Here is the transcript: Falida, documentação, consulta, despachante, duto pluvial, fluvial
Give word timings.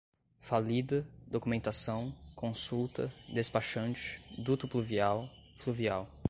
Falida, 0.39 1.07
documentação, 1.27 2.11
consulta, 2.33 3.13
despachante, 3.31 4.19
duto 4.35 4.67
pluvial, 4.67 5.29
fluvial 5.59 6.09